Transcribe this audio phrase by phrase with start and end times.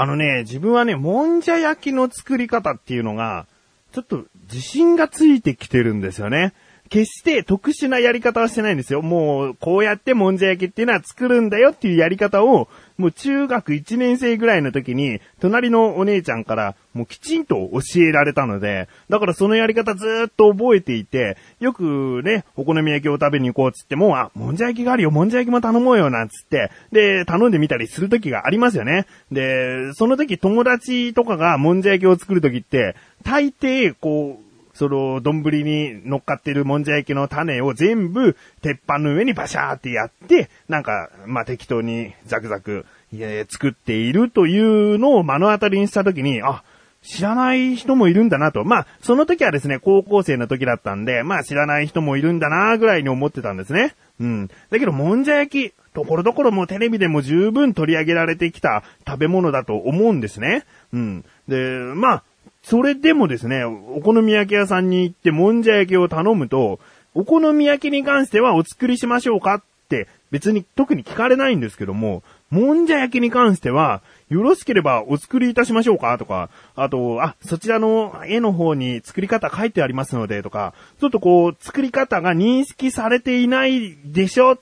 [0.00, 3.46] あのね、自分はね、もんじゃ焼きの作り方っていうのが、
[3.92, 6.54] ちょっと自信がついてきてるんですよね。
[6.90, 9.00] 決して特殊なやり方はしてないんですよ。
[9.00, 12.68] もう、こうやってもんじゃ焼きっていうのは作るんだよっていうやり方を、
[12.98, 29.06] もう中学1年生ぐらいの時に、隣のお姉ちゃんからもうきちんと教えられたので、だからそのやり方ずっと覚えていて、よくね、お好み焼きを食べに行こうっつっても、あ、もんじゃ焼きがあるよ、もんじゃ焼きも頼もうよ、なんつって、で、頼んでみたりする時がありますよね。
[29.30, 34.49] で、その時友達とかがもんじゃ焼きを作る時って、大抵、こう、
[34.80, 42.86] その、丼に乗っかってるもんじゃ焼きの種を全部、鉄板の上にバシャーってやって、なんか、まあ、適当にザクザク、
[43.50, 46.64] 作っているというのを目の当たりにしたときに、あ、
[47.02, 48.64] 知らない人もいるんだなと。
[48.64, 53.94] まあ、その時はですね、高校生の時だったんで、まあ知らない人もいるんだなぐらいに思ってたんですね。
[54.18, 54.48] うん。
[54.70, 60.64] だけど、もんじゃ焼き、ところどころもうテレビでも十分取り上げられてきた食べ物だと思うんですね。
[60.92, 61.24] うん。
[61.48, 61.56] で、
[61.94, 62.22] まあ、
[62.62, 66.78] それでもですね、お好み焼き屋さんに行ってもんじゃ焼きを頼むと、
[67.14, 84.58] お好み焼きに関してはお作りしましょうかって別に特に聞かれないんですけども、もんじゃ焼きに関しては、よろしければお作りいたしましょうかとか、あと、あ、そちらの絵の方に作り方書いてありますのでとか、ちょっとこう、作り方が認識されていないでしょ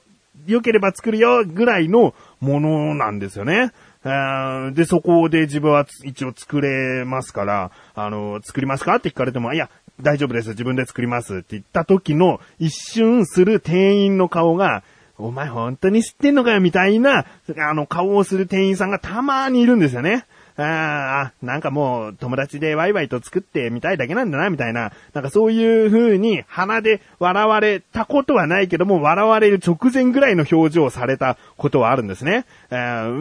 [0.46, 3.72] よければ作るよぐらいのものなんですよね。
[4.04, 10.50] で、そこで自分は一応作れますから、あの、作りますかって聞かれても、いや、大丈夫です。
[10.50, 14.84] 自分で作りますって言った時の一瞬する店員の顔が、
[15.18, 17.26] お前本当に知ってんのかよみたいな、
[17.56, 20.26] あの、顔をする店員さんがたまにいるんですよね。
[20.60, 24.92] ああ、なんかもう友達でワイワイと作ってみたいだけなんだな、みたいな。
[25.14, 32.44] なんかそういう風に鼻で笑われたことはないけども、笑われる直前ぐらいの表情をされたことはあるんですね。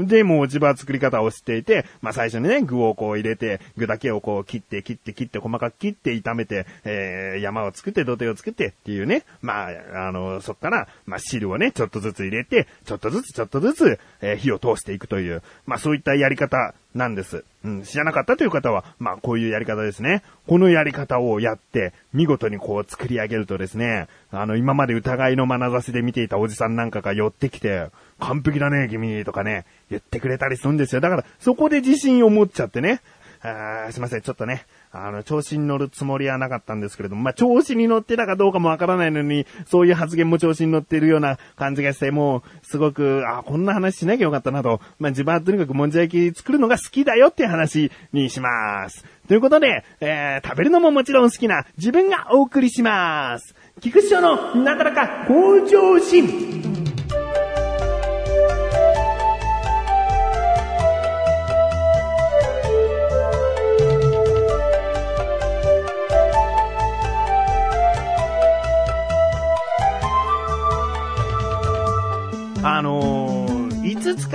[0.07, 9.25] で、もう自分は作り方を知っていて、まあ最初にね、具をこう入れて、具だけをこう切って切って切って細かく切って炒めて、えー、山を作って土手を作ってっていうね。
[9.43, 17.43] まあ、あの、そっから、まあ汁をね、ちょっとずつ入れて、ちょっとずつちょっとずつ、えー、火を通していくという、まあそういったやり方なんです。
[17.63, 20.23] うん、知らなかったという方は、まあこういうやり方ですね。
[20.47, 27.89] このやり方をやって、見事にこう作り上げるとですね、あの今まで疑いの眼差しで見ていたおじさんなんかが寄ってきて、
[28.19, 31.01] 完璧だね、君とかね、言ってくれたりするんですよ。
[31.01, 33.01] だから、そこで自信を持っちゃってね、
[33.41, 44.79] あーすいません、ちょっとね、あの、調子に乗るつもりはなかったんですけれども、まあ、調子に乗ってたかどうかもわからないのに、そういう発言も調子に乗ってるような感じがして、もう、すごく、あ、こんな話しなきゃよかったなと。
[44.99, 49.05] まあ、自分はとにかくもんじゃ焼き作るのが好きだよっていう話にします。
[49.27, 53.55] ということで、えー、食べるのももちろん好きな自分がお送りします。
[53.81, 56.66] 菊池翔のなかなか向上心。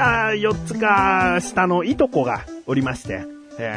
[0.02, 3.24] か4つか下のいとこがおりまして、
[3.58, 3.70] え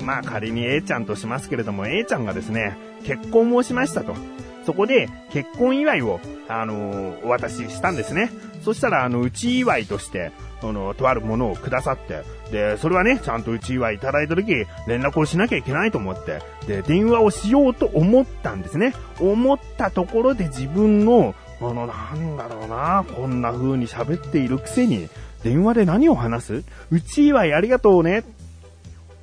[0.00, 4.14] ー、まあ仮に A ちゃんとしますけれども、A ちゃんがですね、結婚をしましたと。
[4.64, 8.30] そこで結婚祝いを、あのー、お渡ししたんですね。
[8.62, 10.30] そしたら、あの、うち祝いとして、
[10.62, 12.22] あの、とあるものをくださって、
[12.52, 16.38] で、それはね、ちゃんとうち祝いいただいた時、連絡をしなきゃいけないと思って、
[16.68, 18.94] で、電話をしようと思ったんですね。
[19.18, 21.34] 思ったところで自分の
[21.70, 25.08] あの、なんだろうな、こんな風に喋っているくせに、
[25.42, 26.64] 電話で何を話す？
[26.90, 28.24] うち祝いありがとうね。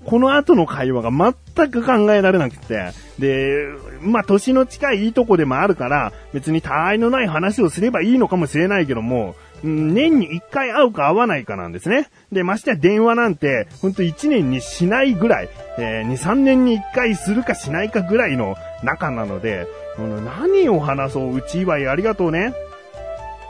[0.06, 3.68] この後の会話が全く考えられなくて、で、
[4.02, 12.08] まあ、年の近いいいとこでもあるから、別に他愛のない話をすればいいのかもしれないけども、年に一回会うか会わないかなんですね。
[12.32, 19.68] で、ましてや電話なんて、ほんと一年にしないぐらい、えー、2、3年に一回するかしないかぐらいの仲なので、
[19.98, 22.54] 何を話そう、うち祝いありがとうね。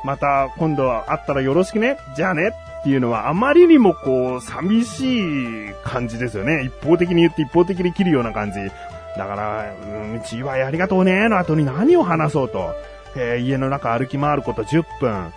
[0.04, 1.98] また今度は会ったらよろしくね。
[2.16, 2.54] じゃあね。
[2.80, 5.20] っていうのはあまりにもこう、寂し
[5.70, 6.64] い感じですよね。
[6.64, 8.60] 一方的に言って一方的に切るような感じ。
[9.18, 9.74] だから、
[10.14, 12.74] うんち祝いありがとうねの後に何を話そうと。
[13.16, 15.12] えー、家の中歩き回ること10分。
[15.12, 15.34] あ、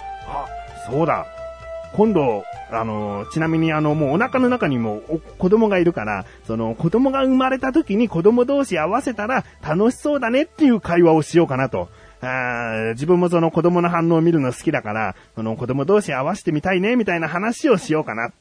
[0.89, 1.27] そうだ。
[1.95, 5.03] 今度、あの、ちなみにあの、もうお腹の中にも
[5.39, 11.89] 子供がいるから、その子供が生まれた時に子供同士合わせたら楽しそうだねっていう会話をしようかなと。
[12.23, 18.33] あ自分もその子供の反応を見るの好きだから、その子供同士合わせてみたいね、みたいな話をしようかな。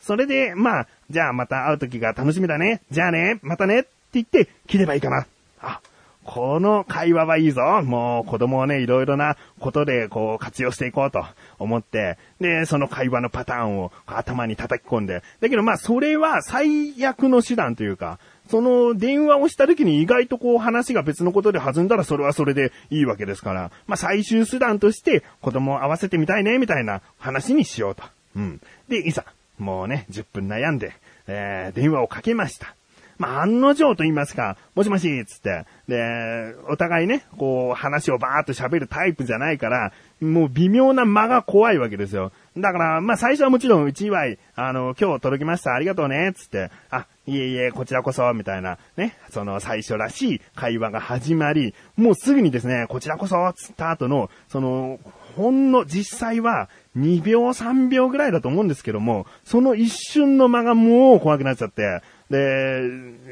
[0.00, 2.80] それで、まあ、じゃあまた会う時が楽しみだね。
[2.90, 5.26] じゃあね、またね、って言って切ればいいかな。
[5.60, 5.80] あ、
[6.26, 7.62] この会話はいいぞ。
[7.82, 11.24] もう子供をね、いろいろなことでこう活用していこうと
[11.58, 15.22] 思って、で、その会話のパターンを頭に叩き込んで。
[15.40, 18.18] だけどまあそれは最悪の手段というか、
[18.50, 28.02] その電話をした時に意外とこう話が別のことで弾んだらそれはそれでいいわけですから、まあ最終手段として子供を合わせてみたいね、みたいな話にしようと。
[28.34, 28.60] うん。
[28.88, 29.24] で、いざ、
[29.58, 30.92] もうね、10分悩んで、
[31.28, 32.74] えー、電話をかけました。
[33.18, 35.64] まあ、案の定と言いますか、もしもし、つって。
[35.88, 42.32] で、お互いね、こう、話をバーっと喋るタイプじゃないから、もう微妙な間が怖いわけですよ。
[42.56, 55.00] だから、まあ、最初はもちろん、うち祝い、あの、今日届きました、ありがとうね、つって、あ、いえいえ、こちらこそ、みたいな、ね、その最初らしい会話が始まり、もうすぐにですね、こちらこそ、つった後の、その、
[55.36, 62.00] ほんの実際は2秒3秒ぐらいだと思うんですけども、その一瞬の間がもう怖くなっちゃって、
[62.30, 62.80] で、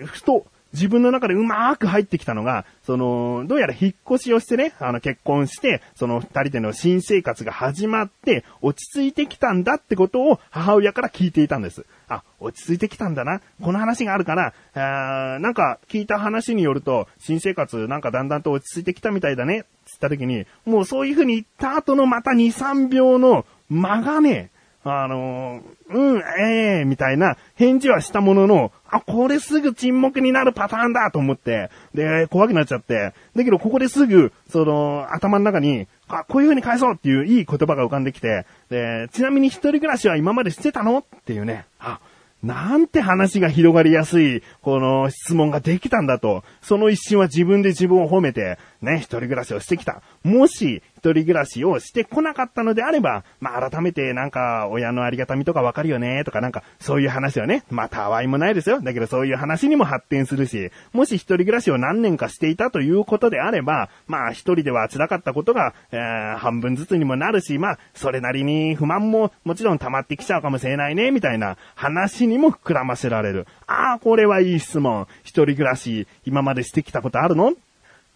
[0.06, 11.86] ふと自分の中でうまーく入ってきたのが、その、どうやら引っ越しをしてね、あの結婚して、その二人での新生活が始まって、落ち着いてきたんだってことを母親から聞いていたんです。
[12.08, 13.40] あ、落ち着いてきたんだな。
[13.62, 19.64] この話があるから、あーなんか聞いた話によると、新生活なんかだんだんと落ち着いてきたみたいだね。
[19.86, 24.50] つった時に、もうそういう風に言った後のまた2、3秒の間がね、
[24.86, 42.00] あのうん、ええー、みたいな返事はしたものの、あ、これすぐ沈黙になるパターンだと思って、で、怖くなっちゃって、だけどここですぐ、その、頭の中に、あ、こういう風に返そうっていういい言葉が浮かんできて、で、ちなみに一人暮らしは今までしてたのっていうね、あ、
[42.44, 50.02] なんて話が広がりやすい、この質問ができたんだと、その一瞬は自分で自分を褒めて、ね、一人暮らしをしてきた。
[50.24, 58.80] もし、一人暮らしをしてこなかったのであれば、まあ、改めてなんか、親のありがたみとかわかるよね、とかなんか、そういう話はね、まあ、たわいもないですよ。
[58.80, 73.46] だけどそういう話にも発展するし、もし一人暮らしを何年かしていたということであれば、まあ、一人では辛かったことが、えー、半分ずつにもなるし、まあ、それなりに不満ももちろん溜まってきちゃうかもしれないね、みたいな話にも膨らませられる。
[73.66, 75.06] ああ、これはいい質問。
[75.22, 77.52] 一人暮らし、今までしてきたことあるの？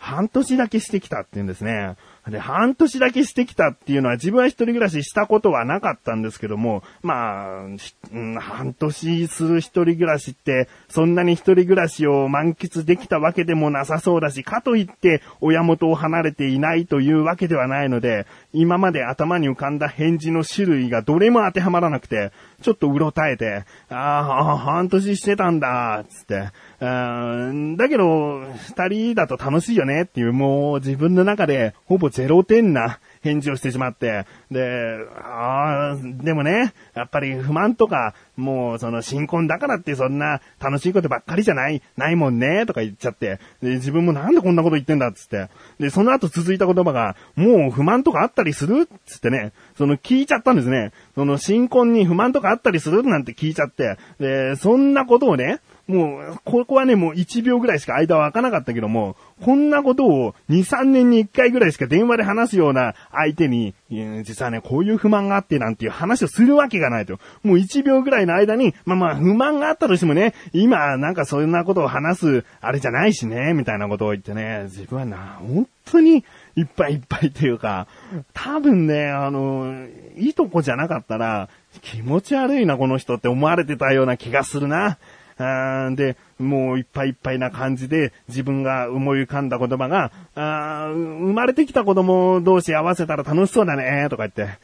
[0.00, 1.96] 半年だけしてきたって言うんですね。
[2.30, 22.32] で、半年だけしてきたっていうのは自分は一人暮らししたことはなかったんですけども、まあ、うん、半年する一人暮らしって、そんなに一人暮らしを満喫できたわけでもなさそうだし、かといって親元を離れていないというわけではないので、今まで頭に浮かんだ返事の種類がどれも当てはまらなくて、
[22.62, 45.48] ちょっとうろたえて、ああ、半年してたんだ、つって、だけど、二人だと楽しいよねっていう、もう自分の中でほぼゼロ点な返事をしてしまって、で、ああ、でもね、やっぱり不満とか、もうその新婚だからってそんな楽しいことばっかりじゃない、ないもんね、とか言っちゃって、で、自分もなんでこんなこと言ってんだっつって、
[45.78, 50.90] で、その後続いた言葉が、もう不満とかあったりするつってね、その聞いちゃったんですね。
[51.14, 63.74] その新婚に不満とかあったりするなんて聞いちゃって、で、そんなことをね、もう、ここはね、もう1秒ぐらいしか間は開かなかったけども、こんなことを2、3年に1回ぐらいしか電話で話すような相手に、
[64.22, 67.18] 実はね、こういう不満があってなんていう話をするわけがないと。
[67.42, 76.22] もう1秒ぐらいの間に、まあまあ、不満があったとしてもね、今、なんかそんなことを話す、あれじゃないしね、みたいなことを言ってね、自分はな、本当に、
[76.56, 77.86] いっぱいいっぱいっていうか、
[78.34, 81.48] 多分ね、あの、いいとこじゃなかったら、
[81.82, 84.98] 気持ち悪いな、この人って思われてたような気がするな。
[85.38, 94.58] あで、もういっぱいいっぱいな感じで自分が思い浮かんだ言葉が、あ生まれてきた子供同士合わせたら楽しそうだね、とか言って、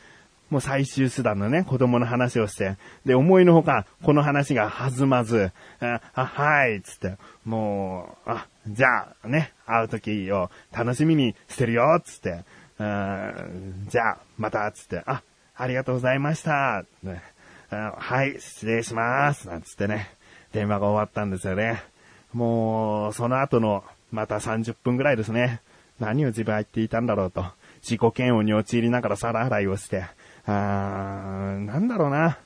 [0.51, 12.45] もう最終手段のね、子供の話をして、で、思いのほか、この話が弾まず、あ、あはい、つって、もう、あ、じゃあ、ね、会う時を楽しみにしてるよ、つって、
[12.79, 13.33] あ
[13.89, 15.23] じゃあ、また、つって、あ、
[15.57, 17.23] ありがとうございました、ね、
[17.71, 20.09] はい、失礼します、なんつってね。
[20.55, 21.83] 電話が終わったんですよね。
[22.33, 23.83] もう、その後の、
[24.13, 25.61] また30分ぐらいですね。
[25.99, 27.45] 何を自分は言っていたんだろうと。
[27.83, 30.05] 自己嫌悪に陥りながら皿洗いをして。
[30.47, 32.39] あー、なんだろうな。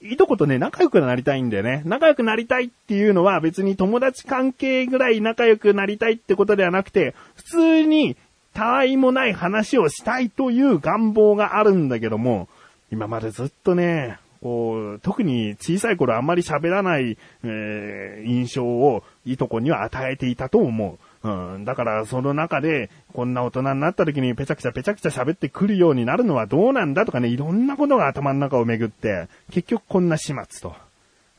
[0.00, 1.82] いとことね、仲良くなりたいんだよね。
[1.84, 8.16] 仲良くなりたいっていうのは別に友達関係ぐらい仲良くなりたいってことではなくて、普通に
[8.54, 12.48] 他愛もない話をしたいという願望があるんだけども、
[12.92, 21.28] 今までずっとね、こう、特に小さい頃あんまり喋らない、えー、印象をいとこには与えていたと思う。
[21.28, 21.64] うん。
[21.64, 30.74] だから、その中で、こんな大人になった時にペチャクチャペチャクチャ喋ってくるようになるのはどうなんだとかね、いろんなことが頭の中をめぐって、結局こんな始末と。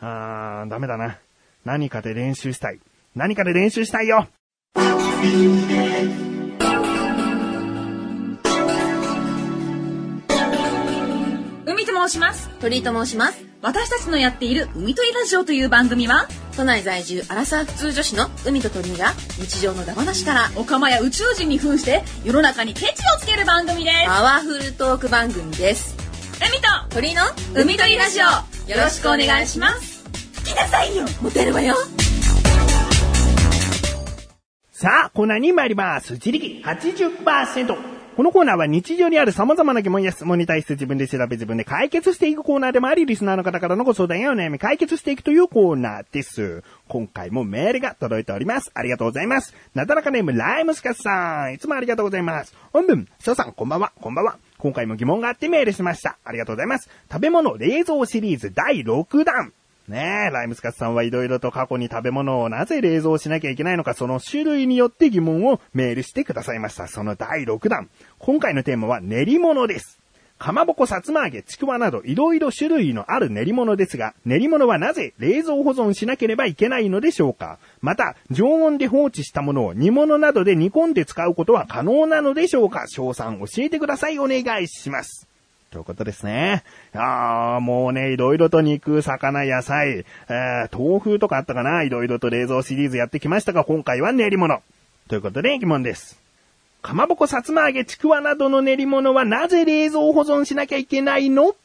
[0.02, 1.18] あー、ダメだな。
[1.66, 2.80] 何かで練習したい。
[3.16, 4.28] 何かで練習したいよ
[12.10, 12.50] 申します。
[12.60, 13.46] 鳥居と申します。
[13.62, 24.08] 私たちのやっている海鳥ラジオという番組は、都内在住アラサー普通女子の海と鳥居が日常のダ話からオカマや宇宙人に扮して世の中にケチをつける番組です。
[24.08, 25.96] パワフルトーク番組です。
[26.42, 27.22] 海と鳥居の
[27.54, 30.04] 海鳥ラジオ、よろしくお願いします。
[30.46, 31.76] 来なさいよモテるわよ
[34.72, 36.14] さあ、コーナーに参ります。
[36.14, 37.99] 自力80%。
[38.20, 46.62] このコーナーは日常にある様々な疑問や質問に対して自分で調べ自分で解決していくコーナーでもあり、リスナーの方からのご相談やお悩み解決していくというコーナーです。
[46.90, 48.72] 今回もメールが届いております。
[48.74, 49.56] ありがとうございます。
[49.74, 51.54] なだらかネームライムスカスさん。
[51.54, 52.54] いつもありがとうございます。
[52.74, 54.38] 本文、翔さん、こんばんは、こんばんは。
[54.58, 56.18] 今回も疑問があってメールしました。
[56.26, 56.90] ありがとうございます。
[57.10, 59.54] 食べ物冷蔵シリーズ第6弾。
[59.90, 66.88] ねえ、ライムスカスさんはいろいろと過去に食べ物をなぜ冷蔵しなきゃいけないのか、その種類によって疑問をメールしてくださいました。
[66.88, 67.90] その第6弾。
[68.20, 70.00] 今回のテーマは練り物です。
[70.38, 84.20] かまぼこ、さつま揚げ、ちくわなどいろいろ種類のある練り物ですが、練り物はなぜ冷蔵保存しなければいけないのでしょうかまた、常温で放置したものを煮物などで煮込んで使うことは可能なのでしょうか翔さん教えてください。
[84.20, 85.29] お願いします。
[85.72, 86.64] ということですね。
[86.94, 94.62] ああ、もうね、いろいろと肉、魚、野菜、えー豆腐とかあったかないろいろと冷蔵シリーズやってきましたが、今回は練り物。
[95.08, 96.20] ということで疑問です。
[96.82, 101.56] かまぼこ、さつま揚げ、ちくわなどの練り物はなぜ冷蔵保存しなきゃいけないの？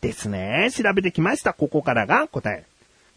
[0.00, 0.70] ですね。
[0.72, 1.52] 調べてきました。
[1.52, 2.64] ここからが答え。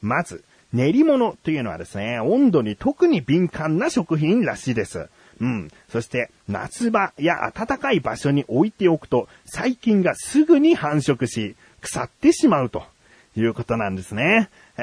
[0.01, 5.09] まず、練り物というのはですね、温度に特に敏感な食品らしいです。
[5.41, 5.71] うん。
[5.89, 12.83] そして、夏場や暖かい場所に置いておくと、細菌がすぐに繁殖し、腐ってしまうと
[13.35, 14.49] いうことなんですね。
[14.77, 14.81] え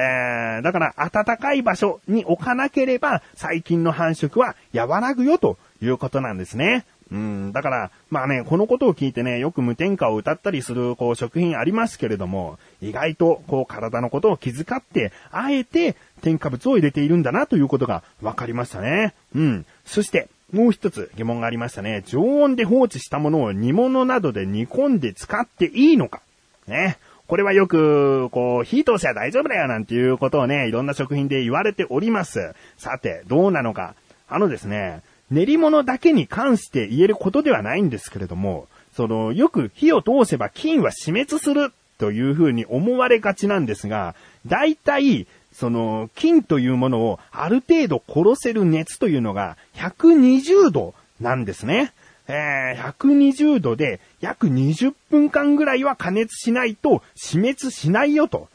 [0.60, 6.84] ー、だから、暖かい場所に置かなければ、細菌の繁殖は和らぐよということなんですね。
[7.12, 19.14] うん、だから、まあね、このことを聞いてね、よく無添加を歌ったりする、こう、食品ありますけれども、意外と、こう、体のことを気遣って、あえて、添加物を入れているんだなということが分かりましたね。
[19.34, 19.66] うん。
[19.84, 22.02] そして、もう一つ疑問がありましたね。
[22.06, 26.22] 常温で放置したものを煮物などで煮込んで使っていいのか。
[26.66, 26.98] ね。
[27.26, 32.54] これはよく、こう、火通しは大丈夫だよなんていうことをね、いろんな食品で言われております。
[32.78, 33.96] さて、どうなのか。
[34.28, 44.14] あのですね、練り物だけに関して言えることではないんですけれども、その、よく火を通せば菌は死滅するというふうに思われがちなんですが、
[44.46, 45.26] 大体、
[45.58, 51.92] その、菌というものをある程度殺せる熱というのが120度なんですね。
[52.28, 58.48] えー、120度で約20分間ぐらいは加熱しないと死滅しないよと。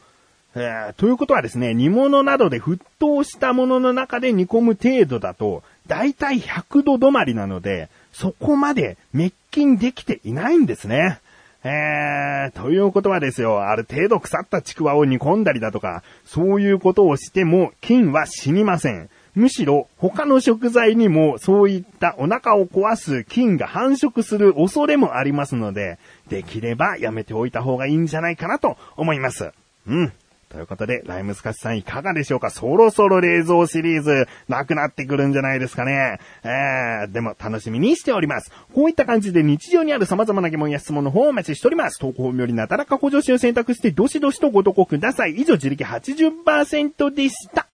[0.54, 11.18] えーということはですね、煮物などで沸騰したものの中で煮込む程度だと、だいたい100度止まりなので、そこまで滅菌できていないんですね。
[11.64, 19.08] えー、ということはですよ、ある程度腐ったちくわを煮込んだりだとか、そういうことをしても菌は死にません。
[19.34, 29.52] むしろ他の食材にもそういったお腹を壊す菌が繁殖する恐れもありますので、できればやめておいた方がいいんじゃないかなと思います。
[29.86, 30.12] うん。
[30.52, 32.50] ということで、ライムスカシさんいかがでしょうか？
[32.50, 36.18] そろそろ冷蔵シリーズなくなってくるんじゃないですかね。
[36.44, 38.52] えー、でも楽しみにしております。
[38.74, 41.98] こういった感じで日常にある様々な疑問や質問の方をお待ちしております。
[41.98, 45.36] 投稿よりなだらか補助詞を選択してどしどしとご投稿ください。
[45.36, 47.68] 以上、自力80%でした。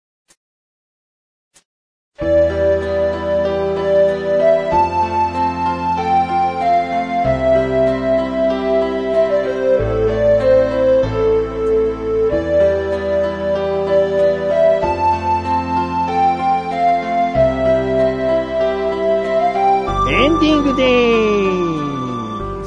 [20.18, 22.64] エンディングでー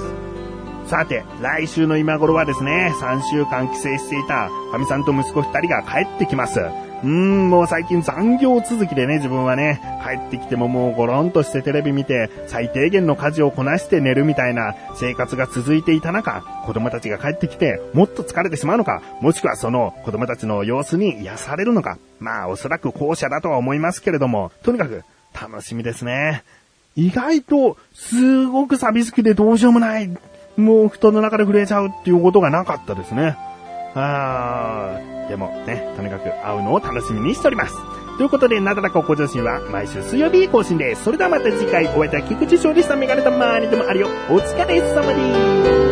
[0.85, 0.89] す。
[0.89, 6.61] さて、来週の今頃はですね、3週間帰省していた、かみさんと息子2人が帰ってきます。
[6.61, 25.03] うーん、もう最近残業続きでね、自分はね、帰ってきてももうゴロンとしてテレビ見て、最低限の家事をこなして寝るみたいな生活が続いていた中、子供たちが帰ってきて、もっと疲れてしまうのか、もしくはその子供たちの様子に癒されるのか、まあおそらく後者だとは思いますけれども、とにかく
[25.33, 26.45] 楽しみですね。
[26.95, 30.09] 意外と、すごく寂しくてどうしようもない。
[30.57, 33.37] もう布団の中で震えちゃうっていうことがなかったですね。
[33.95, 37.75] あー、でもね、とにかく会うのを楽しみにしております。
[38.17, 41.03] ということで、なだらか向上心は毎週水曜日更新です。
[41.03, 44.07] それではまた次回、お会いいたい菊池勝利さんメガネたまーにでもあるよ。
[44.29, 45.90] お疲れ様です。